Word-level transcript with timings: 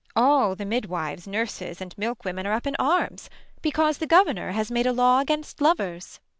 All 0.15 0.55
the 0.55 0.65
midwives, 0.65 1.27
nurses, 1.27 1.79
and 1.79 1.95
milk 1.95 2.25
women 2.25 2.47
Are 2.47 2.53
up 2.53 2.65
in 2.65 2.75
arms, 2.79 3.29
because 3.61 3.99
the 3.99 4.07
governor 4.07 4.49
Has 4.53 4.71
made 4.71 4.87
a 4.87 4.93
law 4.93 5.19
against 5.19 5.61
lovers. 5.61 6.19